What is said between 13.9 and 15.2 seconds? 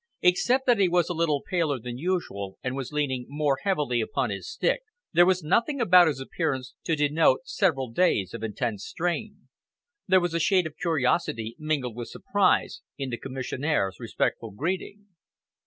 respectful greeting.